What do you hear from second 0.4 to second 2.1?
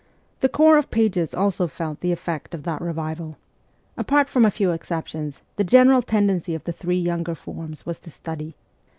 corps of pages also felt